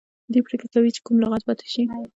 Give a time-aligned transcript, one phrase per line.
[0.31, 1.83] دوی پریکړه کوي چې کوم لغت پاتې شي.